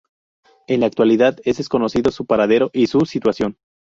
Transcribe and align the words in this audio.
En 0.65 0.79
la 0.79 0.87
actualidad, 0.87 1.37
es 1.45 1.57
desconocido 1.57 2.09
su 2.09 2.25
paradero 2.25 2.71
y 2.73 2.87
su 2.87 3.01
situación. 3.01 3.57